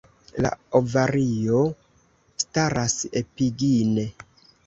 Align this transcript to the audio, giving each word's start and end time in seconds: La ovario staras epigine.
La 0.43 0.51
ovario 0.79 1.59
staras 2.45 2.97
epigine. 3.21 4.09